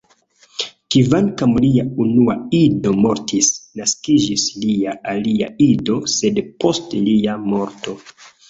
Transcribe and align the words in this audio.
Kvankam 0.93 1.51
lia 1.65 1.83
unua 2.05 2.37
ido 2.61 2.93
mortis, 3.05 3.51
naskiĝis 3.81 4.47
lia 4.65 4.97
alia 5.15 5.53
ido, 5.69 6.01
sed 6.19 6.45
post 6.65 6.99
lia 7.11 7.41
morto. 7.53 7.99